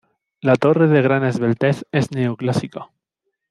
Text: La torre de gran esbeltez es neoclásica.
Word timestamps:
La 0.47 0.55
torre 0.55 0.87
de 0.87 1.03
gran 1.03 1.23
esbeltez 1.23 1.83
es 1.91 2.11
neoclásica. 2.11 2.87